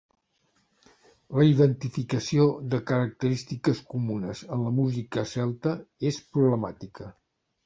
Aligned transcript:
La 1.39 1.43
identificació 1.49 2.47
de 2.71 2.79
característiques 2.93 3.83
comunes 3.93 4.43
en 4.57 4.65
la 4.69 4.73
música 4.81 5.27
celta 5.35 5.77
és 6.13 6.19
problemàtica. 6.33 7.13